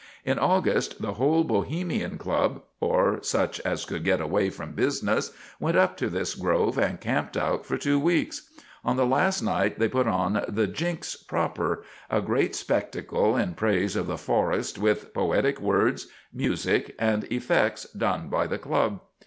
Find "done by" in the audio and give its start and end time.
17.91-18.47